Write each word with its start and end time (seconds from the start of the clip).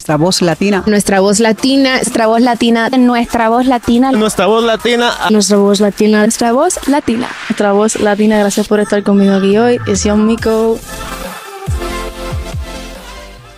Nuestra 0.00 0.16
voz 0.16 0.42
latina. 0.42 0.84
Nuestra 0.86 1.20
voz 1.20 1.40
latina. 1.40 1.96
Nuestra 1.96 2.26
voz 2.28 2.40
latina. 2.40 2.88
Nuestra 2.88 3.48
voz 3.48 3.66
latina. 3.66 4.12
Nuestra 4.12 4.46
voz 4.46 4.64
latina. 4.64 5.28
Nuestra 5.28 5.60
voz 5.60 5.80
latina. 5.80 6.20
Nuestra 6.22 6.52
voz 6.52 6.88
latina. 6.88 7.28
Nuestra 7.48 7.72
voz 7.72 8.00
latina. 8.00 8.38
Gracias 8.38 8.68
por 8.68 8.78
estar 8.78 9.02
conmigo 9.02 9.34
aquí 9.34 9.58
hoy. 9.58 9.78
Es 9.88 10.04
John 10.04 10.24
Mico. 10.24 10.78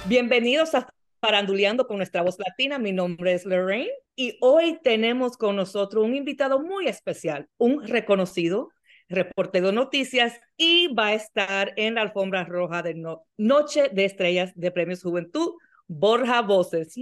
Bienvenidos 0.06 0.74
a 0.74 0.88
Faranduleando 1.20 1.86
con 1.86 1.98
nuestra 1.98 2.22
voz 2.22 2.36
latina. 2.38 2.78
Mi 2.78 2.92
nombre 2.92 3.34
es 3.34 3.44
Lorraine 3.44 3.90
y 4.16 4.38
hoy 4.40 4.80
tenemos 4.82 5.36
con 5.36 5.56
nosotros 5.56 6.02
un 6.04 6.16
invitado 6.16 6.58
muy 6.58 6.88
especial, 6.88 7.48
un 7.58 7.86
reconocido 7.86 8.70
reportero 9.10 9.66
de 9.66 9.72
noticias 9.74 10.40
y 10.56 10.88
va 10.94 11.08
a 11.08 11.14
estar 11.14 11.74
en 11.76 11.96
la 11.96 12.02
alfombra 12.02 12.44
roja 12.44 12.82
de 12.82 12.94
Noche 13.36 13.90
de 13.92 14.04
Estrellas 14.06 14.52
de 14.54 14.70
Premios 14.70 15.02
Juventud. 15.02 15.52
Borja 15.92 16.40
Voces. 16.42 16.94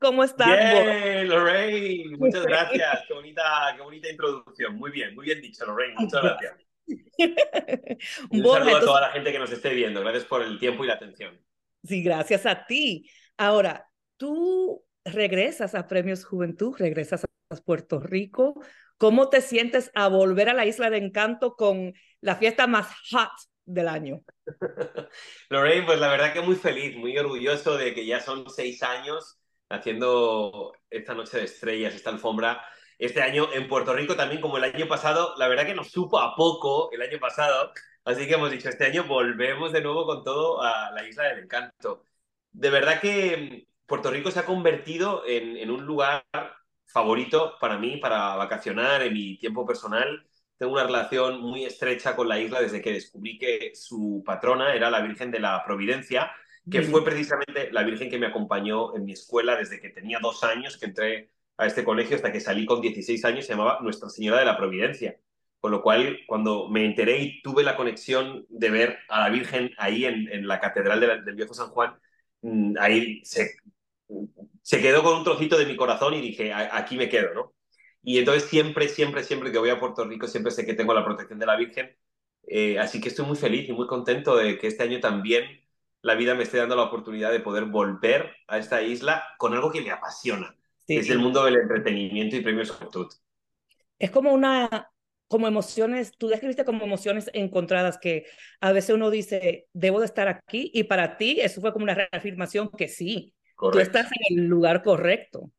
¿Cómo 0.00 0.24
estás? 0.24 0.48
Bien, 0.48 1.28
Lorraine. 1.28 2.16
Muchas 2.18 2.44
gracias. 2.44 3.04
qué, 3.06 3.14
bonita, 3.14 3.72
qué 3.76 3.82
bonita 3.82 4.10
introducción. 4.10 4.74
Muy 4.74 4.90
bien, 4.90 5.14
muy 5.14 5.26
bien 5.26 5.40
dicho, 5.40 5.64
Lorraine. 5.64 5.94
Muchas 5.96 6.20
gracias. 6.24 6.54
un 8.30 8.44
saludo 8.44 8.76
a 8.76 8.80
toda 8.80 9.00
la 9.02 9.10
gente 9.10 9.30
que 9.30 9.38
nos 9.38 9.52
esté 9.52 9.72
viendo. 9.74 10.00
Gracias 10.00 10.24
por 10.24 10.42
el 10.42 10.58
tiempo 10.58 10.82
y 10.82 10.88
la 10.88 10.94
atención. 10.94 11.40
Sí, 11.84 12.02
gracias 12.02 12.44
a 12.44 12.66
ti. 12.66 13.08
Ahora, 13.36 13.88
tú 14.16 14.84
regresas 15.04 15.76
a 15.76 15.86
Premios 15.86 16.24
Juventud, 16.24 16.74
regresas 16.76 17.24
a 17.24 17.56
Puerto 17.64 18.00
Rico. 18.00 18.60
¿Cómo 18.98 19.28
te 19.28 19.40
sientes 19.40 19.92
a 19.94 20.08
volver 20.08 20.48
a 20.48 20.54
la 20.54 20.66
Isla 20.66 20.90
de 20.90 20.96
Encanto 20.96 21.54
con 21.54 21.94
la 22.20 22.34
fiesta 22.34 22.66
más 22.66 22.88
hot 23.12 23.30
del 23.72 23.88
año? 23.88 24.20
Lorraine, 25.50 25.86
pues 25.86 25.98
la 26.00 26.08
verdad 26.08 26.32
que 26.32 26.40
muy 26.40 26.56
feliz, 26.56 26.96
muy 26.96 27.16
orgulloso 27.16 27.76
de 27.76 27.94
que 27.94 28.06
ya 28.06 28.20
son 28.20 28.48
seis 28.50 28.82
años 28.82 29.38
haciendo 29.68 30.72
esta 30.90 31.14
noche 31.14 31.38
de 31.38 31.44
estrellas, 31.44 31.94
esta 31.94 32.10
alfombra. 32.10 32.62
Este 32.98 33.22
año 33.22 33.52
en 33.52 33.68
Puerto 33.68 33.94
Rico 33.94 34.14
también, 34.16 34.40
como 34.40 34.58
el 34.58 34.64
año 34.64 34.86
pasado, 34.86 35.34
la 35.38 35.48
verdad 35.48 35.66
que 35.66 35.74
nos 35.74 35.90
supo 35.90 36.20
a 36.20 36.36
poco 36.36 36.90
el 36.92 37.02
año 37.02 37.18
pasado, 37.18 37.72
así 38.04 38.26
que 38.26 38.34
hemos 38.34 38.50
dicho, 38.50 38.68
este 38.68 38.84
año 38.86 39.04
volvemos 39.04 39.72
de 39.72 39.80
nuevo 39.80 40.06
con 40.06 40.22
todo 40.22 40.62
a 40.62 40.90
la 40.92 41.08
Isla 41.08 41.24
del 41.24 41.40
Encanto. 41.44 42.04
De 42.52 42.70
verdad 42.70 43.00
que 43.00 43.66
Puerto 43.86 44.10
Rico 44.10 44.30
se 44.30 44.40
ha 44.40 44.44
convertido 44.44 45.24
en, 45.26 45.56
en 45.56 45.70
un 45.70 45.84
lugar 45.86 46.24
favorito 46.86 47.56
para 47.60 47.78
mí, 47.78 47.96
para 47.96 48.36
vacacionar 48.36 49.02
en 49.02 49.12
mi 49.14 49.38
tiempo 49.38 49.66
personal. 49.66 50.26
Tengo 50.62 50.74
una 50.74 50.84
relación 50.84 51.40
muy 51.40 51.64
estrecha 51.64 52.14
con 52.14 52.28
la 52.28 52.38
isla 52.38 52.60
desde 52.60 52.80
que 52.80 52.92
descubrí 52.92 53.36
que 53.36 53.72
su 53.74 54.22
patrona 54.24 54.76
era 54.76 54.92
la 54.92 55.00
Virgen 55.00 55.32
de 55.32 55.40
la 55.40 55.60
Providencia, 55.64 56.30
que 56.70 56.82
fue 56.82 57.04
precisamente 57.04 57.72
la 57.72 57.82
Virgen 57.82 58.08
que 58.08 58.20
me 58.20 58.28
acompañó 58.28 58.94
en 58.94 59.04
mi 59.04 59.10
escuela 59.10 59.56
desde 59.56 59.80
que 59.80 59.88
tenía 59.88 60.20
dos 60.22 60.44
años, 60.44 60.78
que 60.78 60.86
entré 60.86 61.30
a 61.56 61.66
este 61.66 61.82
colegio 61.82 62.14
hasta 62.14 62.30
que 62.30 62.38
salí 62.38 62.64
con 62.64 62.80
16 62.80 63.24
años, 63.24 63.44
se 63.44 63.54
llamaba 63.54 63.80
Nuestra 63.80 64.08
Señora 64.08 64.38
de 64.38 64.44
la 64.44 64.56
Providencia. 64.56 65.18
Con 65.58 65.72
lo 65.72 65.82
cual, 65.82 66.20
cuando 66.28 66.68
me 66.68 66.84
enteré 66.84 67.18
y 67.18 67.42
tuve 67.42 67.64
la 67.64 67.74
conexión 67.74 68.46
de 68.48 68.70
ver 68.70 68.98
a 69.08 69.18
la 69.18 69.30
Virgen 69.30 69.72
ahí 69.78 70.04
en, 70.04 70.46
la 70.46 70.60
Catedral 70.60 71.24
del 71.24 71.34
Viejo 71.34 71.54
San 71.54 71.70
Juan, 71.70 71.96
mm, 72.42 72.74
ahí 72.78 73.20
se 73.24 73.56
se 74.62 74.80
quedó 74.80 75.02
con 75.02 75.16
un 75.18 75.24
trocito 75.24 75.58
de 75.58 75.66
mi 75.66 75.74
corazón 75.74 76.14
y 76.14 76.20
dije, 76.20 76.52
aquí 76.52 76.96
me 76.96 77.08
quedo, 77.08 77.34
¿no? 77.34 77.52
Y 78.02 78.18
entonces 78.18 78.44
siempre, 78.44 78.88
siempre, 78.88 79.22
siempre 79.22 79.52
que 79.52 79.58
voy 79.58 79.70
a 79.70 79.78
Puerto 79.78 80.04
Rico, 80.04 80.26
siempre 80.26 80.52
sé 80.52 80.66
que 80.66 80.74
tengo 80.74 80.94
la 80.94 81.04
protección 81.04 81.38
de 81.38 81.46
la 81.46 81.56
Virgen. 81.56 81.96
Eh, 82.46 82.78
así 82.78 83.00
que 83.00 83.08
estoy 83.08 83.24
muy 83.26 83.36
feliz 83.36 83.68
y 83.68 83.72
muy 83.72 83.86
contento 83.86 84.36
de 84.36 84.58
que 84.58 84.66
este 84.66 84.82
año 84.82 85.00
también 85.00 85.60
la 86.00 86.14
vida 86.16 86.34
me 86.34 86.42
esté 86.42 86.58
dando 86.58 86.74
la 86.74 86.82
oportunidad 86.82 87.30
de 87.30 87.40
poder 87.40 87.66
volver 87.66 88.34
a 88.48 88.58
esta 88.58 88.82
isla 88.82 89.22
con 89.38 89.54
algo 89.54 89.70
que 89.70 89.80
me 89.80 89.92
apasiona, 89.92 90.56
que 90.86 90.98
es 90.98 91.08
el 91.10 91.20
mundo 91.20 91.44
del 91.44 91.56
entretenimiento 91.56 92.34
y 92.34 92.40
premios 92.40 92.72
juventud. 92.72 93.06
Es 94.00 94.10
como 94.10 94.32
una, 94.32 94.90
como 95.28 95.46
emociones, 95.46 96.10
tú 96.18 96.26
describiste 96.26 96.64
como 96.64 96.84
emociones 96.84 97.30
encontradas 97.34 97.98
que 97.98 98.26
a 98.60 98.72
veces 98.72 98.96
uno 98.96 99.10
dice, 99.10 99.68
debo 99.72 100.00
de 100.00 100.06
estar 100.06 100.26
aquí 100.26 100.72
y 100.74 100.84
para 100.84 101.16
ti 101.16 101.40
eso 101.40 101.60
fue 101.60 101.72
como 101.72 101.84
una 101.84 101.94
reafirmación 101.94 102.68
que 102.70 102.88
sí, 102.88 103.32
Tú 103.70 103.78
estás 103.78 104.06
en 104.06 104.38
el 104.38 104.46
lugar 104.46 104.82
correcto. 104.82 105.50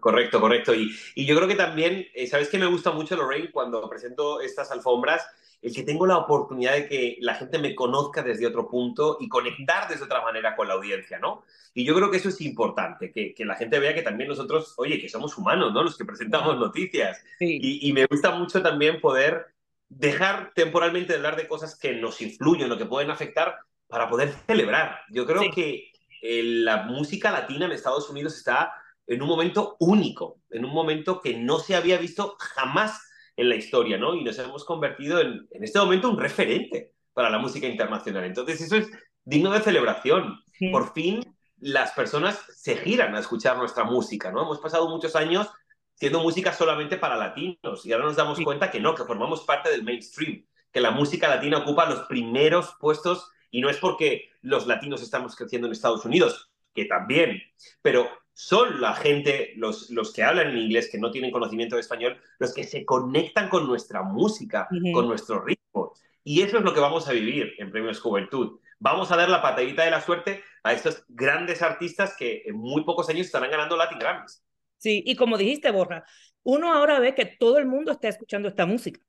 Correcto, 0.00 0.40
correcto. 0.40 0.74
Y, 0.74 0.94
y 1.14 1.24
yo 1.24 1.34
creo 1.36 1.48
que 1.48 1.54
también, 1.54 2.06
eh, 2.14 2.26
¿sabes 2.26 2.48
que 2.48 2.58
me 2.58 2.66
gusta 2.66 2.90
mucho, 2.90 3.16
Lorraine, 3.16 3.50
cuando 3.50 3.88
presento 3.88 4.40
estas 4.40 4.70
alfombras? 4.70 5.26
El 5.62 5.74
que 5.74 5.82
tengo 5.82 6.06
la 6.06 6.18
oportunidad 6.18 6.74
de 6.74 6.86
que 6.86 7.16
la 7.20 7.34
gente 7.34 7.58
me 7.58 7.74
conozca 7.74 8.22
desde 8.22 8.46
otro 8.46 8.68
punto 8.68 9.16
y 9.18 9.28
conectar 9.30 9.88
desde 9.88 10.04
otra 10.04 10.20
manera 10.20 10.54
con 10.54 10.68
la 10.68 10.74
audiencia, 10.74 11.18
¿no? 11.18 11.44
Y 11.72 11.86
yo 11.86 11.94
creo 11.94 12.10
que 12.10 12.18
eso 12.18 12.28
es 12.28 12.42
importante, 12.42 13.10
que, 13.10 13.32
que 13.32 13.46
la 13.46 13.54
gente 13.54 13.78
vea 13.78 13.94
que 13.94 14.02
también 14.02 14.28
nosotros, 14.28 14.74
oye, 14.76 15.00
que 15.00 15.08
somos 15.08 15.38
humanos, 15.38 15.72
¿no? 15.72 15.82
Los 15.82 15.96
que 15.96 16.04
presentamos 16.04 16.58
noticias. 16.58 17.24
Y, 17.40 17.88
y 17.88 17.92
me 17.94 18.04
gusta 18.04 18.32
mucho 18.32 18.60
también 18.60 19.00
poder 19.00 19.46
dejar 19.88 20.52
temporalmente 20.54 21.12
de 21.14 21.16
hablar 21.16 21.36
de 21.36 21.48
cosas 21.48 21.78
que 21.78 21.94
nos 21.94 22.20
influyen 22.20 22.70
o 22.70 22.76
que 22.76 22.84
pueden 22.84 23.10
afectar 23.10 23.56
para 23.88 24.10
poder 24.10 24.34
celebrar. 24.46 25.00
Yo 25.08 25.24
creo 25.24 25.50
que 25.50 25.90
la 26.20 26.82
música 26.82 27.30
latina 27.30 27.64
en 27.64 27.72
Estados 27.72 28.10
Unidos 28.10 28.36
está 28.36 28.74
en 29.06 29.22
un 29.22 29.28
momento 29.28 29.76
único, 29.80 30.40
en 30.50 30.64
un 30.64 30.72
momento 30.72 31.20
que 31.20 31.36
no 31.36 31.58
se 31.58 31.76
había 31.76 31.98
visto 31.98 32.36
jamás 32.38 33.00
en 33.36 33.48
la 33.48 33.56
historia, 33.56 33.98
¿no? 33.98 34.14
Y 34.14 34.24
nos 34.24 34.38
hemos 34.38 34.64
convertido 34.64 35.20
en, 35.20 35.46
en 35.50 35.64
este 35.64 35.78
momento 35.78 36.08
un 36.08 36.18
referente 36.18 36.92
para 37.12 37.30
la 37.30 37.38
música 37.38 37.66
internacional. 37.66 38.24
Entonces, 38.24 38.60
eso 38.60 38.76
es 38.76 38.90
digno 39.24 39.50
de 39.50 39.60
celebración. 39.60 40.40
Por 40.70 40.92
fin, 40.92 41.24
las 41.58 41.92
personas 41.92 42.40
se 42.54 42.76
giran 42.76 43.14
a 43.14 43.20
escuchar 43.20 43.56
nuestra 43.56 43.84
música, 43.84 44.30
¿no? 44.30 44.42
Hemos 44.42 44.60
pasado 44.60 44.88
muchos 44.88 45.16
años 45.16 45.48
siendo 45.94 46.20
música 46.20 46.52
solamente 46.52 46.96
para 46.96 47.16
latinos 47.16 47.84
y 47.84 47.92
ahora 47.92 48.06
nos 48.06 48.16
damos 48.16 48.40
cuenta 48.40 48.70
que 48.70 48.80
no, 48.80 48.94
que 48.94 49.04
formamos 49.04 49.42
parte 49.44 49.70
del 49.70 49.84
mainstream, 49.84 50.44
que 50.72 50.80
la 50.80 50.90
música 50.90 51.28
latina 51.28 51.58
ocupa 51.58 51.88
los 51.88 52.00
primeros 52.06 52.74
puestos 52.80 53.30
y 53.50 53.60
no 53.60 53.70
es 53.70 53.78
porque 53.78 54.30
los 54.42 54.66
latinos 54.66 55.02
estamos 55.02 55.36
creciendo 55.36 55.66
en 55.66 55.72
Estados 55.72 56.04
Unidos, 56.04 56.50
que 56.74 56.84
también, 56.86 57.40
pero 57.80 58.08
son 58.34 58.80
la 58.80 58.94
gente, 58.94 59.54
los, 59.56 59.90
los 59.90 60.12
que 60.12 60.22
hablan 60.22 60.50
en 60.50 60.58
inglés, 60.58 60.88
que 60.90 60.98
no 60.98 61.10
tienen 61.10 61.30
conocimiento 61.30 61.76
de 61.76 61.80
español, 61.80 62.20
los 62.38 62.52
que 62.52 62.64
se 62.64 62.84
conectan 62.84 63.48
con 63.48 63.66
nuestra 63.66 64.02
música, 64.02 64.68
con 64.92 65.06
nuestro 65.06 65.42
ritmo. 65.42 65.92
Y 66.24 66.42
eso 66.42 66.58
es 66.58 66.64
lo 66.64 66.74
que 66.74 66.80
vamos 66.80 67.08
a 67.08 67.12
vivir 67.12 67.54
en 67.58 67.70
Premios 67.70 68.00
Juventud. 68.00 68.58
Vamos 68.80 69.12
a 69.12 69.16
dar 69.16 69.28
la 69.28 69.40
patadita 69.40 69.84
de 69.84 69.90
la 69.90 70.00
suerte 70.00 70.42
a 70.64 70.72
estos 70.72 71.04
grandes 71.08 71.62
artistas 71.62 72.16
que 72.18 72.42
en 72.46 72.56
muy 72.56 72.84
pocos 72.84 73.08
años 73.08 73.26
estarán 73.26 73.50
ganando 73.50 73.76
Latin 73.76 73.98
Grammys. 73.98 74.44
Sí, 74.78 75.02
y 75.06 75.14
como 75.16 75.38
dijiste, 75.38 75.70
Borra, 75.70 76.04
uno 76.42 76.72
ahora 76.72 76.98
ve 76.98 77.14
que 77.14 77.24
todo 77.24 77.58
el 77.58 77.66
mundo 77.66 77.92
está 77.92 78.08
escuchando 78.08 78.48
esta 78.48 78.66
música 78.66 79.00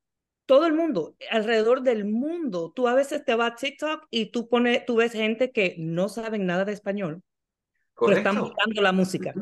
todo 0.46 0.68
el 0.68 0.74
mundo, 0.74 1.16
alrededor 1.32 1.82
del 1.82 2.06
mundo. 2.06 2.72
Tú 2.76 2.88
a 2.88 2.94
veces 2.94 3.26
te 3.26 3.36
vas 3.36 3.54
a 3.54 3.56
TikTok 3.56 4.06
y 4.12 4.28
tú, 4.28 4.48
pones, 4.48 4.86
tú 4.86 4.98
ves 4.98 5.12
gente 5.12 5.52
que 5.52 5.76
no 5.78 6.10
saben 6.10 6.46
nada 6.46 6.66
de 6.66 6.74
español, 6.74 7.24
pero 8.00 8.18
están 8.18 8.40
buscando 8.40 8.82
la 8.82 8.92
música. 8.92 9.34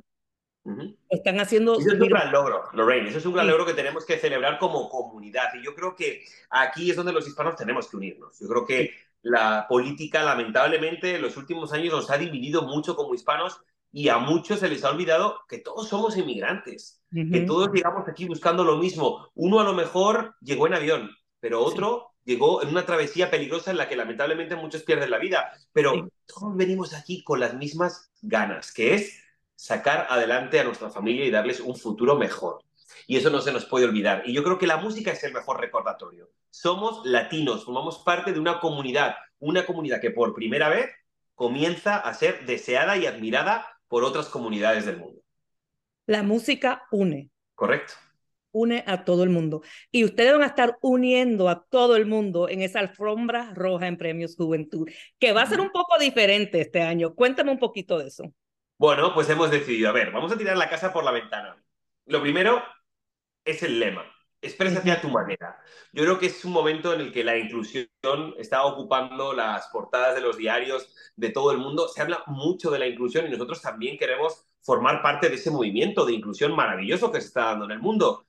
Están 1.09 1.39
haciendo... 1.39 1.77
Eso 1.77 1.91
es 1.91 1.99
un 1.99 2.07
gran 2.07 2.31
logro, 2.31 2.63
Lorraine. 2.73 3.09
Eso 3.09 3.17
es 3.17 3.25
un 3.25 3.33
gran 3.33 3.47
logro 3.47 3.65
que 3.65 3.73
tenemos 3.73 4.05
que 4.05 4.17
celebrar 4.17 4.57
como 4.59 4.89
comunidad. 4.89 5.49
Y 5.55 5.63
yo 5.63 5.75
creo 5.75 5.95
que 5.95 6.23
aquí 6.49 6.89
es 6.89 6.95
donde 6.95 7.11
los 7.11 7.27
hispanos 7.27 7.55
tenemos 7.55 7.89
que 7.89 7.97
unirnos. 7.97 8.39
Yo 8.39 8.47
creo 8.47 8.65
que 8.65 8.91
la 9.23 9.65
política, 9.67 10.23
lamentablemente, 10.23 11.15
en 11.15 11.21
los 11.21 11.35
últimos 11.37 11.73
años 11.73 11.93
nos 11.93 12.09
ha 12.11 12.17
dividido 12.17 12.63
mucho 12.63 12.95
como 12.95 13.13
hispanos 13.13 13.61
y 13.91 14.09
a 14.09 14.17
muchos 14.17 14.59
se 14.59 14.69
les 14.69 14.83
ha 14.83 14.89
olvidado 14.91 15.41
que 15.47 15.59
todos 15.59 15.87
somos 15.87 16.17
inmigrantes, 16.17 17.01
que 17.11 17.41
todos 17.41 17.69
llegamos 17.71 18.07
aquí 18.07 18.25
buscando 18.25 18.63
lo 18.63 18.77
mismo. 18.77 19.29
Uno 19.35 19.59
a 19.59 19.63
lo 19.63 19.73
mejor 19.73 20.35
llegó 20.41 20.65
en 20.67 20.73
avión, 20.73 21.11
pero 21.39 21.61
otro 21.61 22.12
llegó 22.25 22.61
en 22.61 22.69
una 22.69 22.85
travesía 22.85 23.29
peligrosa 23.29 23.72
en 23.72 23.78
la 23.78 23.88
que 23.88 23.95
lamentablemente 23.95 24.56
muchos 24.56 24.84
pierden 24.84 25.11
la 25.11 25.17
vida, 25.17 25.51
pero 25.72 26.09
todos 26.25 26.56
venimos 26.56 26.94
aquí 26.94 27.23
con 27.23 27.39
las 27.39 27.53
mismas 27.53 28.11
ganas, 28.22 28.72
que 28.72 28.95
es 28.95 29.23
sacar 29.56 30.07
adelante 30.09 30.59
a 30.59 30.63
nuestra 30.63 30.89
familia 30.89 31.25
y 31.25 31.31
darles 31.31 31.59
un 31.59 31.75
futuro 31.75 32.15
mejor. 32.15 32.63
Y 33.07 33.18
eso 33.18 33.30
no 33.30 33.42
se 33.42 33.51
nos 33.51 33.65
puede 33.65 33.86
olvidar. 33.86 34.24
Y 34.25 34.33
yo 34.33 34.44
creo 34.44 34.57
que 34.57 34.68
la 34.68 34.77
música 34.77 35.12
es 35.12 35.24
el 35.24 35.33
mejor 35.33 35.59
recordatorio. 35.59 36.30
Somos 36.50 37.06
latinos, 37.06 37.65
formamos 37.65 38.00
parte 38.00 38.31
de 38.31 38.39
una 38.39 38.59
comunidad, 38.59 39.15
una 39.39 39.65
comunidad 39.65 40.00
que 40.00 40.12
por 40.12 40.33
primera 40.33 40.69
vez 40.69 40.89
comienza 41.36 41.97
a 41.97 42.13
ser 42.13 42.45
deseada 42.45 42.97
y 42.97 43.06
admirada 43.06 43.68
por 43.88 44.03
otras 44.03 44.30
comunidades 44.30 44.86
del 44.86 44.97
mundo. 44.97 45.21
La 46.06 46.24
música 46.24 46.83
une. 46.92 47.30
Correcto. 47.56 47.94
Une 48.53 48.83
a 48.88 49.03
todo 49.03 49.23
el 49.23 49.29
mundo. 49.29 49.61
Y 49.91 50.05
ustedes 50.05 50.31
van 50.31 50.44
a 50.44 50.47
estar 50.47 50.77
uniendo 50.81 51.50
a 51.50 51.65
todo 51.65 51.97
el 51.97 52.05
mundo 52.05 52.47
en 52.47 52.61
esa 52.61 52.79
alfombra 52.79 53.51
roja 53.53 53.88
en 53.88 53.97
Premios 53.97 54.35
Juventud, 54.38 54.88
que 55.19 55.33
va 55.33 55.41
a 55.41 55.47
ser 55.47 55.59
un 55.59 55.71
poco 55.71 55.97
diferente 56.00 56.61
este 56.61 56.81
año. 56.81 57.13
Cuéntame 57.15 57.51
un 57.51 57.59
poquito 57.59 57.97
de 57.97 58.07
eso. 58.07 58.31
Bueno, 58.77 59.13
pues 59.13 59.29
hemos 59.29 59.51
decidido, 59.51 59.89
a 59.89 59.94
ver, 59.94 60.11
vamos 60.11 60.31
a 60.31 60.38
tirar 60.38 60.55
la 60.57 60.69
casa 60.69 60.94
por 60.94 61.03
la 61.03 61.11
ventana. 61.11 61.61
Lo 62.05 62.21
primero 62.21 62.61
es 63.45 63.63
el 63.63 63.79
lema. 63.79 64.03
exprésate 64.41 64.91
a 64.91 65.01
tu 65.01 65.09
manera. 65.09 65.57
Yo 65.94 66.03
creo 66.03 66.19
que 66.19 66.25
es 66.27 66.44
un 66.45 66.51
momento 66.51 66.94
en 66.94 67.01
el 67.01 67.11
que 67.13 67.23
la 67.23 67.38
inclusión 67.38 67.88
está 68.38 68.65
ocupando 68.65 69.33
las 69.33 69.67
portadas 69.67 70.15
de 70.15 70.21
los 70.21 70.38
diarios 70.38 70.94
de 71.15 71.29
todo 71.29 71.51
el 71.51 71.59
mundo. 71.59 71.88
Se 71.88 72.01
habla 72.01 72.23
mucho 72.27 72.69
de 72.69 72.79
la 72.79 72.88
inclusión 72.88 73.25
y 73.25 73.29
nosotros 73.29 73.61
también 73.61 73.97
queremos 73.97 74.45
formar 74.61 75.01
parte 75.01 75.29
de 75.29 75.35
ese 75.35 75.51
movimiento 75.51 76.06
de 76.06 76.13
inclusión 76.13 76.56
maravilloso 76.56 77.11
que 77.11 77.21
se 77.21 77.27
está 77.27 77.45
dando 77.45 77.65
en 77.65 77.71
el 77.71 77.79
mundo. 77.79 78.25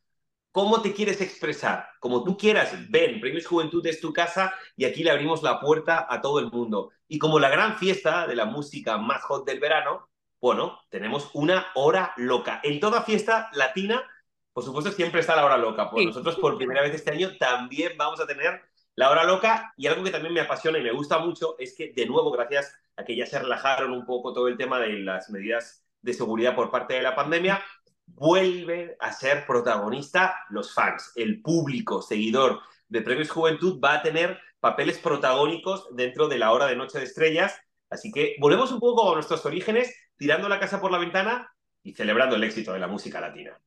¿Cómo 0.55 0.81
te 0.83 0.95
quieres 0.95 1.21
expresar? 1.21 1.89
Como 1.99 2.23
tú 2.23 2.37
quieras, 2.37 2.73
ven, 2.89 3.19
Premios 3.19 3.45
Juventud 3.45 3.85
es 3.87 4.01
tu 4.01 4.12
casa 4.12 4.55
y 4.77 4.85
aquí 4.85 5.03
le 5.03 5.11
abrimos 5.11 5.43
la 5.43 5.59
puerta 5.59 6.06
a 6.09 6.21
todo 6.21 6.39
el 6.39 6.49
mundo. 6.53 6.93
Y 7.09 7.19
como 7.19 7.41
la 7.41 7.49
gran 7.49 7.77
fiesta 7.77 8.29
de 8.29 8.37
la 8.37 8.45
música 8.45 8.97
más 8.97 9.23
hot 9.25 9.45
del 9.45 9.59
verano, 9.59 10.09
bueno, 10.41 10.79
tenemos 10.91 11.29
una 11.35 11.67
hora 11.75 12.12
loca. 12.17 12.61
En 12.62 12.79
toda 12.79 13.03
fiesta 13.03 13.51
latina 13.55 14.09
por 14.55 14.62
supuesto, 14.62 14.93
siempre 14.93 15.21
está 15.21 15.35
la 15.35 15.45
hora 15.45 15.59
loca. 15.59 15.91
Pues 15.91 16.06
nosotros 16.06 16.37
por 16.37 16.56
primera 16.56 16.81
vez 16.81 16.95
este 16.95 17.11
año 17.11 17.37
también 17.39 17.95
vamos 17.99 18.21
a 18.21 18.27
tener 18.27 18.62
la 18.95 19.11
hora 19.11 19.25
loca 19.25 19.75
y 19.77 19.89
algo 19.89 20.05
que 20.05 20.12
también 20.12 20.33
me 20.33 20.41
apasiona 20.41 20.79
y 20.79 20.83
me 20.83 20.93
gusta 20.93 21.19
mucho 21.19 21.56
es 21.59 21.75
que, 21.77 21.93
de 21.93 22.06
nuevo, 22.06 22.31
gracias 22.31 22.73
a 22.95 23.05
que 23.05 23.17
ya 23.17 23.27
se 23.27 23.41
relajaron 23.41 23.91
un 23.91 24.06
poco 24.06 24.33
todo 24.33 24.47
el 24.47 24.56
tema 24.56 24.79
de 24.79 25.01
las 25.01 25.29
medidas 25.29 25.85
de 26.03 26.12
seguridad 26.12 26.55
por 26.55 26.71
parte 26.71 26.95
de 26.95 27.03
la 27.03 27.17
pandemia, 27.17 27.61
vuelve 28.06 28.97
a 29.01 29.12
ser 29.12 29.47
protagonista 29.47 30.35
los 30.51 30.73
fans, 30.73 31.12
el 31.17 31.43
público 31.43 32.03
seguidor 32.03 32.61
de 32.89 33.03
Premios 33.03 33.31
Juventud 33.31 33.81
va 33.83 33.95
a 33.95 34.03
tener 34.03 34.39
papeles 34.61 34.99
protagónicos 34.99 35.89
dentro 35.95 36.29
de 36.29 36.39
la 36.39 36.53
hora 36.53 36.67
de 36.67 36.77
Noche 36.77 36.99
de 36.99 37.05
Estrellas. 37.05 37.59
Así 37.91 38.12
que 38.12 38.37
volvemos 38.41 38.73
un 38.73 38.81
poco 38.81 39.11
a 39.11 39.15
nuestros 39.15 39.45
orígenes, 39.47 39.95
tirando 40.17 40.49
la 40.49 40.61
casa 40.61 40.81
por 40.81 40.91
la 40.91 40.99
ventana 40.99 41.53
y 41.83 41.93
celebrando 41.93 42.37
el 42.37 42.45
éxito 42.45 42.73
de 42.73 42.79
la 42.79 42.89
música 42.89 43.21
latina. 43.21 43.61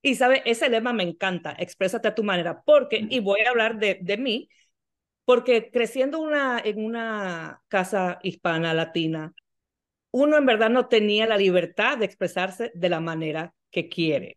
Y 0.00 0.14
sabe, 0.14 0.42
ese 0.44 0.68
lema 0.68 0.92
me 0.92 1.02
encanta, 1.02 1.56
exprésate 1.58 2.06
a 2.06 2.14
tu 2.14 2.22
manera, 2.22 2.62
porque, 2.64 3.04
y 3.10 3.18
voy 3.18 3.40
a 3.40 3.50
hablar 3.50 3.78
de, 3.78 3.98
de 4.00 4.16
mí, 4.16 4.48
porque 5.24 5.70
creciendo 5.72 6.20
una, 6.20 6.60
en 6.60 6.84
una 6.84 7.62
casa 7.66 8.20
hispana, 8.22 8.74
latina, 8.74 9.34
uno 10.12 10.36
en 10.36 10.46
verdad 10.46 10.70
no 10.70 10.86
tenía 10.86 11.26
la 11.26 11.36
libertad 11.36 11.98
de 11.98 12.04
expresarse 12.04 12.70
de 12.74 12.88
la 12.88 13.00
manera 13.00 13.54
que 13.70 13.88
quiere, 13.88 14.36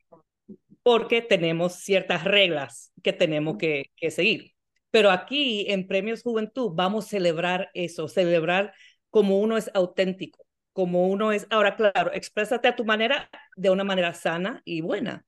porque 0.83 1.21
tenemos 1.21 1.75
ciertas 1.75 2.23
reglas 2.23 2.91
que 3.03 3.13
tenemos 3.13 3.57
que, 3.57 3.85
que 3.95 4.11
seguir. 4.11 4.53
Pero 4.91 5.09
aquí 5.09 5.65
en 5.69 5.87
Premios 5.87 6.21
Juventud 6.23 6.71
vamos 6.73 7.05
a 7.05 7.09
celebrar 7.09 7.69
eso, 7.73 8.07
celebrar 8.07 8.73
como 9.09 9.39
uno 9.39 9.57
es 9.57 9.71
auténtico, 9.73 10.45
como 10.73 11.07
uno 11.07 11.31
es, 11.31 11.47
ahora 11.49 11.75
claro, 11.75 12.11
exprésate 12.13 12.67
a 12.67 12.75
tu 12.75 12.85
manera 12.85 13.29
de 13.55 13.69
una 13.69 13.83
manera 13.83 14.13
sana 14.13 14.61
y 14.65 14.81
buena. 14.81 15.25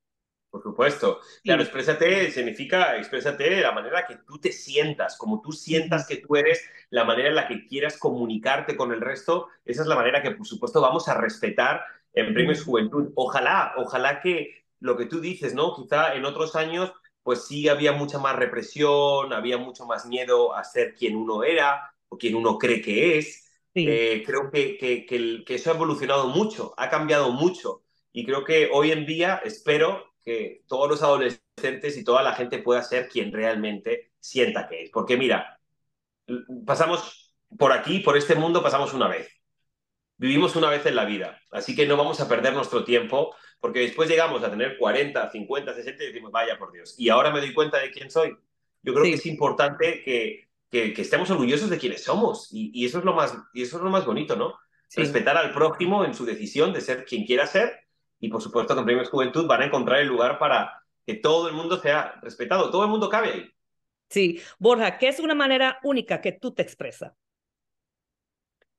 Por 0.54 0.62
supuesto. 0.62 1.20
Claro, 1.44 1.64
exprésate 1.64 2.30
significa 2.30 2.96
exprésate 2.98 3.50
de 3.50 3.62
la 3.62 3.72
manera 3.72 4.06
que 4.06 4.18
tú 4.18 4.40
te 4.40 4.52
sientas, 4.52 5.18
como 5.18 5.42
tú 5.42 5.52
sientas 5.52 6.06
que 6.06 6.18
tú 6.18 6.36
eres, 6.36 6.64
la 6.92 7.06
manera 7.06 7.30
en 7.30 7.36
la 7.36 7.48
que 7.48 7.66
quieras 7.66 7.98
comunicarte 7.98 8.76
con 8.76 8.92
el 8.92 9.02
resto. 9.02 9.48
Esa 9.66 9.82
es 9.82 9.88
la 9.88 9.96
manera 9.96 10.22
que, 10.22 10.30
por 10.30 10.46
supuesto, 10.46 10.80
vamos 10.80 11.08
a 11.08 11.20
respetar 11.20 11.84
en 12.14 12.34
Premios 12.34 12.64
Juventud. 12.64 13.12
Ojalá, 13.16 13.74
ojalá 13.78 14.22
que 14.22 14.64
lo 14.80 14.98
que 14.98 15.06
tú 15.06 15.20
dices, 15.20 15.54
¿no? 15.54 15.76
Quizá 15.76 16.16
en 16.16 16.26
otros 16.26 16.56
años, 16.56 16.92
pues 17.24 17.46
sí 17.48 17.70
había 17.70 17.94
mucha 17.94 18.20
más 18.20 18.36
represión, 18.36 19.34
había 19.34 19.58
mucho 19.58 19.86
más 19.86 20.06
miedo 20.06 20.56
a 20.56 20.64
ser 20.64 20.94
quien 20.94 21.16
uno 21.16 21.44
era 21.44 21.94
o 22.10 22.18
quien 22.18 22.36
uno 22.36 22.58
cree 22.58 22.82
que 22.82 23.18
es. 23.18 23.50
Eh, 23.76 24.24
creo 24.26 24.52
que, 24.52 24.78
que, 24.78 25.06
que 25.06 25.56
eso 25.56 25.72
ha 25.72 25.76
evolucionado 25.76 26.28
mucho, 26.28 26.74
ha 26.78 26.90
cambiado 26.90 27.32
mucho. 27.32 27.84
Y 28.12 28.26
creo 28.26 28.44
que 28.44 28.70
hoy 28.72 28.92
en 28.92 29.06
día 29.06 29.42
espero 29.44 30.14
que 30.24 30.64
todos 30.68 30.90
los 30.90 31.02
adolescentes 31.02 31.98
y 31.98 32.04
toda 32.04 32.22
la 32.24 32.34
gente 32.34 32.60
pueda 32.60 32.84
ser 32.84 33.10
quien 33.10 33.32
realmente 33.32 34.12
sienta 34.20 34.68
que 34.68 34.84
es. 34.84 34.90
Porque 34.92 35.18
mira, 35.18 35.60
pasamos 36.66 37.34
por 37.58 37.72
aquí, 37.72 38.00
por 38.00 38.18
este 38.18 38.36
mundo, 38.36 38.62
pasamos 38.62 38.94
una 38.94 39.08
vez. 39.08 39.30
Vivimos 40.24 40.56
una 40.56 40.70
vez 40.70 40.86
en 40.86 40.96
la 40.96 41.04
vida, 41.04 41.42
así 41.52 41.76
que 41.76 41.86
no 41.86 41.98
vamos 41.98 42.22
a 42.22 42.30
perder 42.30 42.54
nuestro 42.54 42.86
tiempo, 42.86 43.36
porque 43.60 43.80
después 43.80 44.08
llegamos 44.08 44.42
a 44.42 44.50
tener 44.50 44.78
40, 44.78 45.30
50, 45.30 45.74
60 45.74 46.02
y 46.02 46.08
decimos, 46.08 46.32
vaya 46.32 46.58
por 46.58 46.72
Dios. 46.72 46.96
Y 46.98 47.10
ahora 47.10 47.30
me 47.30 47.42
doy 47.42 47.54
cuenta 47.54 47.80
de 47.80 47.92
quién 47.92 48.10
soy. 48.10 48.30
Yo 48.82 48.94
creo 48.94 49.04
que 49.04 49.16
es 49.16 49.26
importante 49.26 50.02
que, 50.02 50.48
que, 50.72 50.94
estemos 51.02 51.30
orgullosos 51.30 51.70
de 51.70 51.78
quiénes 51.78 52.06
somos. 52.06 52.48
Y, 52.54 52.86
eso 52.86 53.00
es 53.00 53.04
lo 53.04 53.14
más, 53.14 53.38
y 53.54 53.64
eso 53.64 53.76
es 53.76 53.84
lo 53.84 53.90
más 53.90 54.06
bonito, 54.06 54.38
¿no? 54.38 54.56
Respetar 54.96 55.36
al 55.36 55.52
prójimo 55.54 56.06
en 56.06 56.14
su 56.14 56.24
decisión 56.24 56.72
de 56.72 56.80
ser 56.80 57.04
quien 57.04 57.26
quiera 57.26 57.46
ser 57.46 57.84
y 58.22 58.30
por 58.30 58.42
supuesto 58.42 58.74
que 58.74 58.80
en 58.80 58.86
Premios 58.86 59.10
Juventud 59.10 59.46
van 59.46 59.64
a 59.64 59.66
encontrar 59.66 60.00
el 60.00 60.08
lugar 60.08 60.40
para 60.40 60.82
que 61.06 61.16
todo 61.16 61.50
el 61.50 61.54
mundo 61.54 61.82
sea 61.82 62.18
respetado, 62.22 62.72
todo 62.72 62.86
el 62.86 62.90
mundo 62.90 63.10
cabe 63.10 63.28
ahí. 63.28 63.52
Sí, 64.10 64.40
Borja, 64.58 64.98
¿qué 64.98 65.10
es 65.10 65.20
una 65.20 65.36
manera 65.36 65.80
única 65.84 66.22
que 66.22 66.32
tú 66.32 66.54
te 66.54 66.62
expresas? 66.62 67.12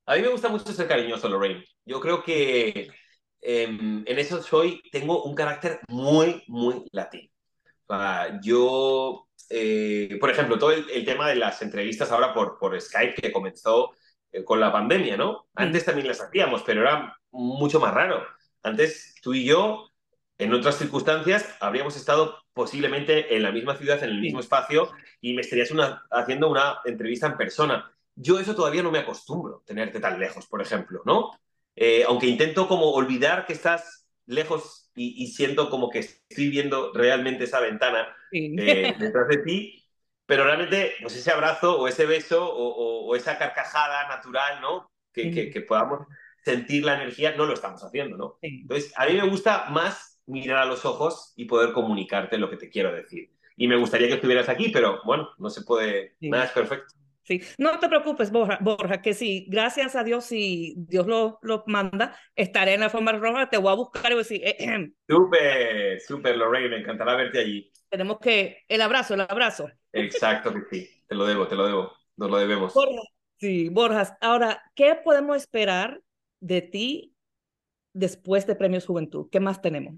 A 0.07 0.17
mí 0.17 0.23
me 0.23 0.29
gusta 0.29 0.49
mucho 0.49 0.73
ser 0.73 0.87
cariñoso, 0.87 1.29
Lorraine. 1.29 1.65
Yo 1.85 2.01
creo 2.01 2.23
que 2.23 2.89
em, 3.41 4.05
en 4.07 4.19
eso 4.19 4.43
soy, 4.43 4.83
tengo 4.93 5.23
un 5.25 5.35
carácter 5.35 5.81
muy, 5.89 6.43
muy 6.49 6.85
latino. 6.93 7.31
yo, 8.43 9.29
eh, 9.51 10.17
por 10.21 10.31
ejemplo, 10.31 10.59
todo 10.59 10.73
el, 10.73 11.05
tema 11.05 11.29
de 11.29 11.37
las 11.37 11.63
entrevistas 11.63 12.11
ahora 12.11 12.35
por, 12.35 12.59
por 12.59 12.79
Skype 12.81 13.15
que 13.15 13.33
comenzó 13.33 13.93
eh, 14.33 14.45
con 14.45 14.61
la 14.61 14.73
pandemia, 14.73 15.17
¿no? 15.17 15.47
Antes 15.55 15.85
también 15.85 16.09
las 16.09 16.21
hacíamos, 16.21 16.63
pero 16.63 16.83
era 16.83 17.17
mucho 17.31 17.81
más 17.81 17.95
raro. 17.95 18.27
Antes 18.63 19.15
tú 19.23 19.35
y 19.35 19.45
yo, 19.45 19.91
en 20.39 20.53
otras 20.53 20.79
circunstancias, 20.79 21.57
habríamos 21.61 21.97
estado 21.97 22.43
posiblemente 22.53 23.35
en 23.37 23.43
la 23.43 23.53
misma 23.53 23.77
ciudad, 23.77 24.03
en 24.03 24.11
el 24.11 24.21
mismo 24.21 24.41
espacio, 24.41 24.91
y 25.21 25.35
me 25.35 25.43
estarías 25.43 25.71
haciendo 26.11 26.51
una 26.51 26.81
entrevista 26.85 27.27
en 27.27 27.37
persona. 27.37 27.94
Yo 28.17 28.39
eso 28.39 28.55
todavía 28.55 28.83
no 28.83 28.91
me 28.91 29.01
acostumbro, 29.01 29.63
tenerte 29.67 30.01
tan 30.01 30.19
lejos, 30.19 30.47
por 30.47 30.63
ejemplo, 30.63 31.03
¿no? 31.05 31.33
Eh, 31.77 32.05
aunque 32.07 32.27
intento 32.27 32.69
como 32.69 32.93
olvidar 32.93 33.47
que 33.47 33.53
estás 33.53 34.07
lejos 34.27 34.91
y, 34.95 35.27
siento 35.29 35.71
como 35.71 35.91
que 35.91 35.99
estoy 35.99 36.49
viendo 36.49 36.93
realmente 36.93 37.45
esa 37.45 37.61
ventana 37.61 38.15
eh, 38.31 38.95
detrás 38.99 39.29
de 39.29 39.39
ti, 39.39 39.85
pero 40.25 40.45
realmente 40.45 40.93
pues 41.03 41.17
ese 41.17 41.33
abrazo 41.33 41.81
o 41.81 41.89
ese 41.89 42.07
beso 42.07 42.49
o, 42.49 43.17
esa 43.17 43.39
carcajada 43.39 44.09
natural, 44.09 44.61
¿no? 44.61 44.91
Que, 45.13 45.51
que 45.51 45.61
podamos 45.61 46.07
sentir 46.45 46.85
la 46.85 46.95
energía, 46.95 47.35
no 47.37 47.47
lo 47.47 47.55
estamos 47.55 47.83
haciendo, 47.83 48.17
¿no? 48.17 48.39
Entonces, 48.43 48.93
a 48.97 49.07
mí 49.07 49.15
me 49.15 49.29
gusta 49.29 49.67
más 49.71 50.21
mirar 50.27 50.59
a 50.59 50.65
los 50.65 50.85
ojos 50.85 51.33
y 51.37 51.47
poder 51.47 51.73
comunicarte 51.73 52.39
lo 52.39 52.51
que 52.51 52.57
te 52.57 52.71
quiero 52.71 52.93
decir. 52.93 53.31
Y 53.57 53.69
me 53.69 53.77
gustaría 53.77 54.09
que 54.09 54.15
estuvieras 54.15 54.49
aquí, 54.49 54.69
pero 54.69 55.01
bueno, 55.05 55.31
no 55.39 55.49
se 55.51 55.63
puede, 55.63 56.17
nada 56.21 56.45
es 56.45 56.51
perfecto. 56.51 56.95
Sí, 57.25 57.43
no 57.57 57.79
te 57.79 57.89
preocupes, 57.89 58.31
Borja, 58.31 58.59
Borja, 58.61 59.01
que 59.01 59.15
sí, 59.15 59.47
gracias 59.49 59.97
a 59.97 60.05
Dios, 60.05 60.27
si 60.27 60.75
Dios 60.77 61.07
lo, 61.07 61.39
lo 61.41 61.65
manda, 61.67 62.15
estaré 62.37 62.75
en 62.75 62.81
la 62.81 62.91
forma 62.91 63.13
roja, 63.13 63.49
te 63.49 63.57
voy 63.57 63.73
a 63.73 63.77
buscar 63.77 64.13
y 64.13 64.15
voy 64.15 64.21
a 64.21 64.25
decir, 64.25 64.43
eh, 64.45 64.93
súper, 65.09 66.01
súper, 66.01 66.37
Lorraine, 66.37 66.69
me 66.69 66.79
encantará 66.81 67.17
verte 67.17 67.39
allí. 67.39 67.73
Tenemos 67.89 68.19
que, 68.19 68.65
el 68.69 68.83
abrazo, 68.83 69.15
el 69.15 69.23
abrazo. 69.23 69.71
Exacto 69.93 70.53
que 70.53 70.61
sí, 70.71 71.03
te 71.09 71.15
lo 71.15 71.25
debo, 71.25 71.49
te 71.49 71.55
lo 71.55 71.67
debo, 71.67 71.93
nos 72.17 72.31
lo 72.31 72.37
debemos. 72.37 72.75
Borja, 72.75 73.03
sí, 73.39 73.71
Borja, 73.71 74.19
ahora, 74.21 74.63
¿qué 74.75 74.95
podemos 75.03 75.39
esperar 75.39 76.03
de 76.41 76.61
ti 76.61 77.15
después 77.95 78.47
de 78.47 78.55
Premios 78.55 78.85
Juventud? 78.85 79.29
¿Qué 79.33 79.41
más 79.41 79.63
tenemos? 79.63 79.95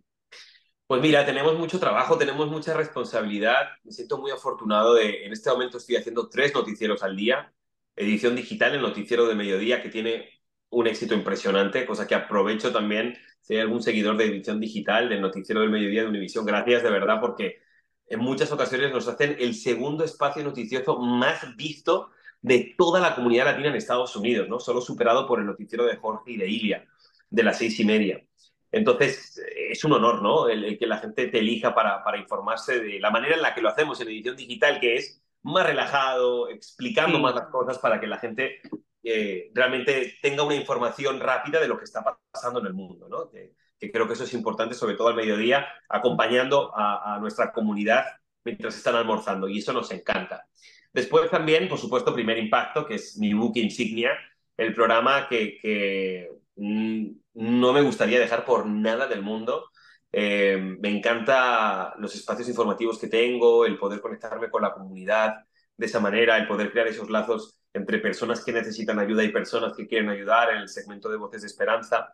Pues 0.87 1.03
mira, 1.03 1.27
tenemos 1.27 1.59
mucho 1.59 1.81
trabajo, 1.81 2.17
tenemos 2.17 2.49
mucha 2.49 2.73
responsabilidad. 2.75 3.71
Me 3.83 3.91
siento 3.91 4.19
muy 4.19 4.31
afortunado 4.31 4.95
de, 4.95 5.27
en 5.27 5.33
este 5.33 5.51
momento 5.51 5.79
estoy 5.79 5.97
haciendo 5.97 6.29
tres 6.29 6.55
noticieros 6.55 7.03
al 7.03 7.17
día. 7.17 7.53
Edición 7.97 8.37
digital, 8.37 8.75
el 8.75 8.83
noticiero 8.83 9.27
de 9.27 9.35
mediodía, 9.35 9.83
que 9.83 9.89
tiene 9.89 10.31
un 10.71 10.87
éxito 10.87 11.15
impresionante, 11.15 11.87
cosa 11.87 12.07
que 12.07 12.15
aprovecho 12.15 12.73
también, 12.73 13.17
si 13.41 13.55
hay 13.55 13.61
algún 13.61 13.83
seguidor 13.83 14.17
de 14.17 14.27
edición 14.27 14.61
digital, 14.61 15.09
del 15.09 15.23
noticiero 15.23 15.61
del 15.61 15.71
mediodía 15.71 16.03
de 16.03 16.09
Univisión, 16.09 16.45
gracias 16.47 16.85
de 16.85 16.91
verdad, 16.91 17.21
porque 17.21 17.63
en 18.09 18.21
muchas 18.21 18.53
ocasiones 18.53 18.93
nos 18.93 19.09
hacen 19.09 19.37
el 19.41 19.55
segundo 19.55 20.05
espacio 20.05 20.45
noticioso 20.45 20.99
más 20.99 21.57
visto 21.57 22.11
de 22.43 22.75
toda 22.79 23.01
la 23.01 23.17
comunidad 23.17 23.47
latina 23.47 23.69
en 23.69 23.77
Estados 23.77 24.15
Unidos, 24.15 24.49
¿no? 24.49 24.61
Solo 24.61 24.81
superado 24.81 25.27
por 25.27 25.41
el 25.41 25.47
noticiero 25.47 25.85
de 25.85 25.97
Jorge 25.97 26.33
y 26.33 26.37
de 26.37 26.49
Ilia, 26.49 26.87
de 27.31 27.43
las 27.43 27.59
seis 27.59 27.81
y 27.81 27.85
media. 27.85 28.23
Entonces, 28.71 29.41
es 29.77 29.85
un 29.85 29.93
honor, 29.93 30.23
¿no? 30.23 30.49
El, 30.49 30.79
que 30.79 30.87
la 30.87 30.99
gente 30.99 31.29
te 31.29 31.39
elija 31.39 31.75
para, 31.75 32.03
para, 32.03 32.19
informarse 32.19 32.81
de 32.81 33.01
la 33.01 33.11
manera 33.11 33.37
en 33.37 33.43
la 33.43 33.55
que 33.55 33.61
lo 33.61 33.69
hacemos 33.69 34.01
en 34.01 34.09
edición 34.09 34.37
digital, 34.37 34.81
que 34.81 34.97
es 34.97 35.23
más 35.43 35.67
relajado, 35.67 36.49
explicando 36.49 37.19
más 37.19 37.35
las 37.35 37.49
cosas 37.49 37.79
para 37.79 38.01
que 38.01 38.07
la 38.07 38.19
gente 38.19 38.61
eh, 39.03 39.51
realmente 39.55 40.19
tenga 40.21 40.43
una 40.43 40.57
información 40.57 41.21
rápida 41.21 41.61
de 41.61 41.69
lo 41.69 41.79
que 41.79 41.85
está 41.85 42.05
pasando 42.31 42.61
en 42.61 42.67
el 42.67 42.75
mundo, 42.75 43.09
¿no? 43.09 43.31
Que, 43.31 43.55
creo 43.93 44.07
que 44.07 44.15
eso 44.15 44.25
es 44.25 44.35
importante, 44.35 44.75
sobre 44.75 44.97
todo 44.97 45.09
al 45.09 45.15
mediodía, 45.15 45.67
acompañando 45.89 46.73
a, 46.75 47.15
a 47.15 47.19
nuestra 47.21 47.53
comunidad 47.53 48.05
mientras 48.45 48.77
están 48.77 48.97
almorzando, 48.97 49.49
y 49.49 49.59
eso 49.59 49.73
nos 49.73 49.91
encanta. 49.91 50.49
Después 50.93 51.31
también, 51.31 51.69
por 51.69 51.79
supuesto, 51.79 52.15
Primer 52.15 52.39
Impacto, 52.39 52.87
que 52.87 52.95
es 52.95 53.19
mi 53.19 53.35
book 53.35 53.53
insignia, 53.57 54.13
el 54.57 54.73
programa 54.73 55.29
que, 55.29 56.31
mm, 56.33 56.46
no 56.57 57.73
me 57.73 57.83
gustaría 57.83 58.19
dejar 58.19 58.45
por 58.45 58.67
nada 58.67 59.07
del 59.07 59.23
mundo. 59.23 59.71
Eh, 60.13 60.57
me 60.81 60.89
encanta 60.89 61.95
los 61.99 62.15
espacios 62.15 62.49
informativos 62.49 62.99
que 62.99 63.09
tengo, 63.09 63.67
el 63.67 63.79
poder 63.79 64.01
conectarme 64.01 64.49
con 64.49 64.63
la 64.63 64.73
comunidad 64.73 65.35
de 65.77 65.87
esa 65.87 66.01
manera, 66.01 66.39
el 66.39 66.47
poder 66.47 66.73
crear 66.73 66.87
esos 66.89 67.11
lazos 67.11 67.61
entre 67.75 67.99
personas 67.99 68.43
que 68.43 68.53
necesitan 68.53 68.99
ayuda 68.99 69.23
y 69.23 69.29
personas 69.29 69.75
que 69.77 69.87
quieren 69.87 70.09
ayudar 70.09 70.51
en 70.51 70.59
el 70.59 70.69
segmento 70.69 71.11
de 71.11 71.19
Voces 71.19 71.43
de 71.43 71.49
Esperanza. 71.49 72.09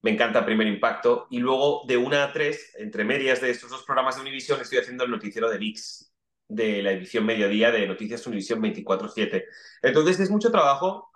Me 0.00 0.12
encanta 0.12 0.44
Primer 0.44 0.66
Impacto. 0.66 1.26
Y 1.30 1.38
luego, 1.38 1.82
de 1.86 1.96
una 1.96 2.24
a 2.24 2.32
tres, 2.32 2.74
entre 2.78 3.04
medias 3.04 3.40
de 3.40 3.50
estos 3.50 3.70
dos 3.70 3.84
programas 3.84 4.16
de 4.16 4.22
Univisión, 4.22 4.60
estoy 4.60 4.78
haciendo 4.78 5.04
el 5.04 5.10
noticiero 5.10 5.50
de 5.50 5.58
VIX, 5.58 6.12
de 6.48 6.82
la 6.82 6.92
edición 6.92 7.26
mediodía 7.26 7.70
de 7.70 7.86
Noticias 7.86 8.26
Univisión 8.26 8.60
24-7. 8.60 9.44
Entonces, 9.82 10.20
es 10.20 10.30
mucho 10.30 10.50
trabajo 10.50 11.10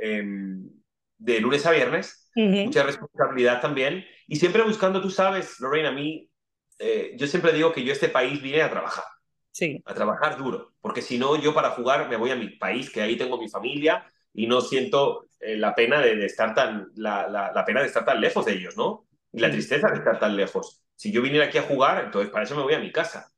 em, 0.00 0.68
de 1.18 1.40
lunes 1.40 1.66
a 1.66 1.72
viernes, 1.72 2.30
mucha 2.34 2.82
responsabilidad 2.82 3.60
también. 3.60 4.04
Y 4.26 4.36
siempre 4.36 4.62
buscando, 4.62 5.00
tú 5.00 5.10
sabes, 5.10 5.58
Lorraine, 5.60 5.88
a 5.88 5.92
mí, 5.92 6.30
eh, 6.78 7.12
yo 7.16 7.26
siempre 7.26 7.52
digo 7.52 7.72
que 7.72 7.84
yo 7.84 7.90
a 7.90 7.94
este 7.94 8.08
país 8.08 8.40
vine 8.40 8.62
a 8.62 8.70
trabajar. 8.70 9.04
Sí. 9.50 9.82
A 9.84 9.94
trabajar 9.94 10.36
duro. 10.38 10.72
Porque 10.80 11.02
si 11.02 11.18
no, 11.18 11.36
yo 11.40 11.52
para 11.52 11.70
jugar 11.70 12.08
me 12.08 12.16
voy 12.16 12.30
a 12.30 12.36
mi 12.36 12.50
país, 12.50 12.90
que 12.90 13.02
ahí 13.02 13.16
tengo 13.16 13.38
mi 13.38 13.48
familia 13.48 14.06
y 14.32 14.46
no 14.46 14.60
siento 14.60 15.26
eh, 15.40 15.56
la 15.56 15.74
pena 15.74 16.00
de, 16.00 16.24
estar 16.24 16.54
tan 16.54 16.88
la, 16.94 17.28
la, 17.28 17.64
pena 17.64 17.80
de 17.80 17.86
estar 17.86 18.04
tan 18.04 18.20
lejos 18.20 18.46
de 18.46 18.52
ellos, 18.52 18.76
¿no? 18.76 19.06
Y 19.32 19.40
la 19.40 19.50
tristeza 19.50 19.88
de 19.88 19.98
estar 19.98 20.18
tan 20.18 20.36
lejos. 20.36 20.82
Si 20.94 21.12
yo 21.12 21.22
viniera 21.22 21.46
aquí 21.46 21.58
a 21.58 21.62
jugar, 21.62 22.04
entonces 22.04 22.30
para 22.30 22.44
eso 22.44 22.56
me 22.56 22.62
voy 22.62 22.74
a 22.74 22.80
mi 22.80 22.90
casa. 22.90 23.30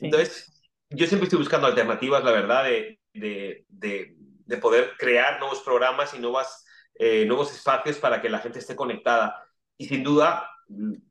Entonces, 0.00 0.60
yo 0.90 1.06
siempre 1.06 1.24
estoy 1.24 1.38
buscando 1.38 1.66
alternativas, 1.66 2.22
la 2.24 2.32
verdad, 2.32 2.64
de, 2.64 3.00
de, 3.12 3.64
de, 3.68 4.56
poder 4.58 4.92
crear 4.98 5.38
nuevos 5.38 5.60
programas 5.60 6.14
y 6.14 6.18
nuevas, 6.18 6.64
eh, 6.94 7.24
nuevos 7.26 7.52
espacios 7.54 7.98
para 7.98 8.20
que 8.20 8.28
la 8.28 8.38
gente 8.38 8.58
esté 8.58 8.76
conectada. 8.76 9.46
Y 9.76 9.86
sin 9.86 10.02
duda, 10.02 10.50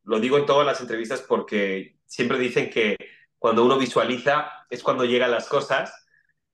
lo 0.03 0.19
digo 0.19 0.37
en 0.37 0.45
todas 0.45 0.65
las 0.65 0.81
entrevistas 0.81 1.21
porque 1.21 1.97
siempre 2.05 2.37
dicen 2.37 2.69
que 2.69 2.95
cuando 3.37 3.63
uno 3.65 3.77
visualiza 3.77 4.51
es 4.69 4.83
cuando 4.83 5.05
llegan 5.05 5.31
las 5.31 5.47
cosas. 5.47 5.93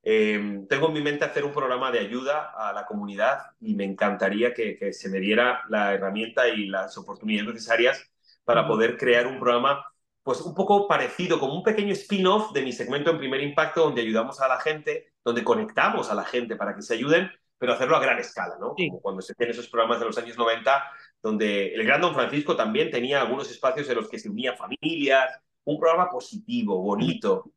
Eh, 0.04 0.62
tengo 0.70 0.88
en 0.88 0.94
mi 0.94 1.02
mente 1.02 1.26
hacer 1.26 1.44
un 1.44 1.52
programa 1.52 1.92
de 1.92 2.00
ayuda 2.00 2.52
a 2.56 2.72
la 2.74 2.86
comunidad 2.86 3.40
y 3.60 3.74
me 3.74 3.86
encantaría 3.86 4.54
que, 4.54 4.78
que 4.78 4.94
se 4.94 5.10
me 5.10 5.20
diera 5.20 5.64
la 5.68 5.94
herramienta 5.96 6.48
y 6.48 6.68
las 6.68 6.96
oportunidades 6.98 7.56
necesarias 7.56 8.12
para 8.44 8.68
poder 8.68 8.98
crear 8.98 9.26
un 9.26 9.40
programa 9.40 9.84
pues 10.26 10.42
un 10.42 10.56
poco 10.56 10.88
parecido, 10.88 11.40
como 11.40 11.54
un 11.54 11.64
pequeño 11.64 11.94
spin-off 11.94 12.52
de 12.52 12.64
mi 12.64 12.72
segmento 12.72 13.12
en 13.12 13.20
Primer 13.20 13.42
Impacto, 13.42 13.82
donde 13.82 14.02
ayudamos 14.02 14.42
a 14.42 14.48
la 14.48 14.60
gente, 14.60 15.14
donde 15.24 15.44
conectamos 15.44 16.10
a 16.10 16.16
la 16.16 16.24
gente 16.24 16.56
para 16.56 16.76
que 16.76 16.82
se 16.82 16.96
ayuden, 16.96 17.30
pero 17.58 17.74
hacerlo 17.74 17.96
a 17.96 18.00
gran 18.00 18.20
escala, 18.20 18.56
¿no? 18.60 18.74
Como 18.76 19.02
cuando 19.02 19.22
se 19.22 19.34
tienen 19.36 19.54
esos 19.54 19.70
programas 19.70 20.00
de 20.00 20.06
los 20.06 20.18
años 20.18 20.38
90, 20.38 20.84
donde 21.22 21.74
el 21.74 21.84
Gran 21.86 22.02
Don 22.02 22.14
Francisco 22.14 22.56
también 22.56 22.92
tenía 22.92 23.22
algunos 23.22 23.50
espacios 23.50 23.90
en 23.90 23.96
los 23.96 24.10
que 24.10 24.20
se 24.20 24.30
unían 24.30 24.58
familias, 24.58 25.40
un 25.64 25.80
programa 25.80 26.10
positivo, 26.10 26.82
bonito, 26.82 27.52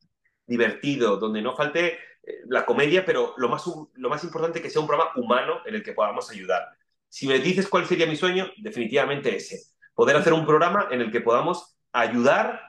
divertido, 0.47 1.17
donde 1.17 1.43
no 1.43 1.55
falte 1.55 1.99
eh, 2.23 2.41
la 2.49 2.65
comedia, 2.65 3.05
pero 3.05 3.35
lo 3.37 3.49
más, 3.49 3.65
lo 3.95 4.09
más 4.09 4.25
importante 4.25 4.63
que 4.63 4.71
sea 4.71 4.81
un 4.81 4.87
programa 4.87 5.13
humano 5.17 5.61
en 5.67 5.75
el 5.75 5.83
que 5.83 5.93
podamos 5.93 6.31
ayudar. 6.31 6.69
Si 7.09 7.27
me 7.27 7.39
dices 7.39 7.69
cuál 7.69 7.87
sería 7.87 8.07
mi 8.07 8.17
sueño, 8.17 8.51
definitivamente 8.59 9.37
ese. 9.37 9.61
Poder 9.95 10.17
hacer 10.17 10.33
un 10.33 10.47
programa 10.47 10.89
en 10.91 11.01
el 11.01 11.11
que 11.11 11.21
podamos 11.21 11.77
ayudar 11.93 12.63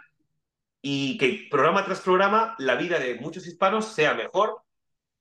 y 0.82 1.18
que 1.18 1.48
programa 1.52 1.86
tras 1.86 2.02
programa 2.02 2.56
la 2.58 2.76
vida 2.76 3.00
de 3.00 3.16
muchos 3.16 3.46
hispanos 3.48 3.94
sea 3.94 4.14
mejor 4.14 4.62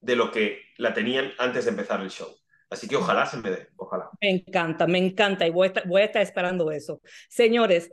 de 0.01 0.17
lo 0.17 0.31
que 0.31 0.63
la 0.77 0.95
tenían 0.95 1.33
antes 1.39 1.65
de 1.65 1.71
empezar 1.71 2.01
el 2.01 2.11
show. 2.11 2.29
Así 2.71 2.87
que 2.87 2.97
ojalá 2.97 3.27
se 3.27 3.39
me 3.39 3.51
dé, 3.51 3.69
ojalá. 3.77 4.11
Me 4.21 4.31
encanta, 4.31 4.87
me 4.87 4.99
encanta 4.99 5.47
y 5.47 5.51
voy 5.51 5.65
a 5.65 5.69
estar, 5.69 5.89
voy 5.89 6.03
a 6.03 6.05
estar 6.05 6.23
esperando 6.23 6.71
eso. 6.71 7.01
Señores, 7.29 7.91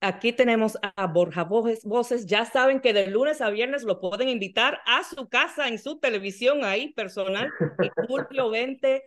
aquí 0.00 0.32
tenemos 0.32 0.78
a 0.82 1.06
Borja 1.06 1.44
Voces. 1.44 2.26
Ya 2.26 2.44
saben 2.46 2.80
que 2.80 2.92
de 2.92 3.08
lunes 3.08 3.40
a 3.40 3.50
viernes 3.50 3.82
lo 3.82 4.00
pueden 4.00 4.28
invitar 4.28 4.80
a 4.86 5.04
su 5.04 5.28
casa, 5.28 5.68
en 5.68 5.78
su 5.78 5.98
televisión 5.98 6.64
ahí 6.64 6.92
personal, 6.92 7.50
julio 8.08 8.50
20 8.50 9.02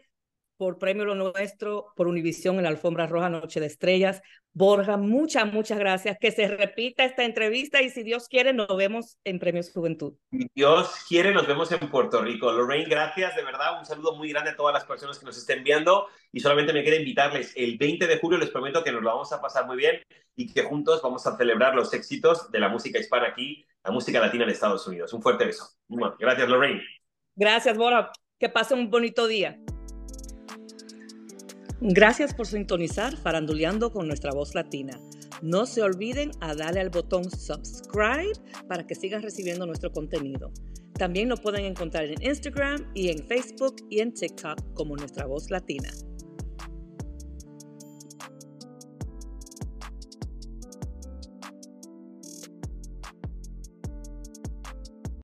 por 0.57 0.77
Premio 0.77 1.05
Lo 1.05 1.15
Nuestro, 1.15 1.88
por 1.95 2.07
Univisión 2.07 2.57
en 2.57 2.63
la 2.63 2.69
Alfombra 2.69 3.07
Roja 3.07 3.29
Noche 3.29 3.60
de 3.60 3.65
Estrellas. 3.65 4.22
Borja, 4.53 4.98
muchas, 4.98 5.51
muchas 5.51 5.79
gracias. 5.79 6.17
Que 6.19 6.31
se 6.31 6.48
repita 6.48 7.03
esta 7.03 7.24
entrevista 7.24 7.81
y 7.81 7.89
si 7.89 8.03
Dios 8.03 8.27
quiere, 8.27 8.53
nos 8.53 8.75
vemos 8.77 9.17
en 9.24 9.39
Premios 9.39 9.72
Juventud. 9.72 10.13
Si 10.31 10.48
Dios 10.53 10.91
quiere, 11.07 11.33
nos 11.33 11.48
vemos 11.48 11.72
en 11.72 11.89
Puerto 11.89 12.22
Rico. 12.22 12.51
Lorraine, 12.51 12.88
gracias, 12.88 13.36
de 13.36 13.43
verdad. 13.43 13.79
Un 13.79 13.86
saludo 13.86 14.15
muy 14.15 14.29
grande 14.29 14.51
a 14.51 14.55
todas 14.55 14.74
las 14.74 14.86
personas 14.86 15.17
que 15.17 15.25
nos 15.25 15.38
estén 15.38 15.63
viendo 15.63 16.07
y 16.31 16.39
solamente 16.39 16.72
me 16.72 16.83
queda 16.83 16.98
invitarles. 16.98 17.51
El 17.55 17.77
20 17.77 18.05
de 18.05 18.19
julio 18.19 18.38
les 18.38 18.51
prometo 18.51 18.83
que 18.83 18.91
nos 18.91 19.01
lo 19.01 19.10
vamos 19.10 19.33
a 19.33 19.41
pasar 19.41 19.65
muy 19.65 19.77
bien 19.77 20.01
y 20.36 20.53
que 20.53 20.63
juntos 20.63 21.01
vamos 21.01 21.25
a 21.25 21.36
celebrar 21.36 21.75
los 21.75 21.93
éxitos 21.93 22.51
de 22.51 22.60
la 22.60 22.69
música 22.69 23.00
hispana 23.00 23.29
aquí, 23.29 23.65
la 23.83 23.91
música 23.91 24.19
latina 24.19 24.43
en 24.43 24.51
Estados 24.51 24.88
Unidos. 24.88 25.13
Un 25.13 25.22
fuerte 25.22 25.45
beso. 25.45 25.67
Gracias, 26.19 26.48
Lorraine. 26.48 26.83
Gracias, 27.36 27.77
Borja. 27.77 28.12
Que 28.39 28.50
pase 28.50 28.74
un 28.74 28.89
bonito 28.89 29.27
día. 29.27 29.57
Gracias 31.85 32.33
por 32.33 32.47
sintonizar 32.47 33.17
Faranduleando 33.17 33.91
con 33.91 34.07
nuestra 34.07 34.31
voz 34.31 34.55
latina. 34.55 34.97
No 35.41 35.65
se 35.65 35.81
olviden 35.81 36.31
a 36.39 36.55
darle 36.55 36.79
al 36.79 36.89
botón 36.89 37.29
subscribe 37.29 38.31
para 38.69 38.87
que 38.87 38.95
sigan 38.95 39.21
recibiendo 39.21 39.65
nuestro 39.65 39.91
contenido. 39.91 40.53
También 40.93 41.27
lo 41.27 41.35
pueden 41.35 41.65
encontrar 41.65 42.05
en 42.05 42.23
Instagram 42.23 42.89
y 42.93 43.09
en 43.09 43.27
Facebook 43.27 43.75
y 43.89 43.99
en 43.99 44.13
TikTok 44.13 44.73
como 44.73 44.95
nuestra 44.95 45.25
voz 45.25 45.51
latina. 45.51 45.89